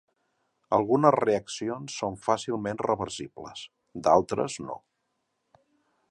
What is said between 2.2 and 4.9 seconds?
fàcilment reversibles, d'altres no.